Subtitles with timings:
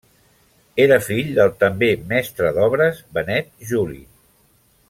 [0.85, 4.03] Era fill del també mestre d'obres Benet Juli.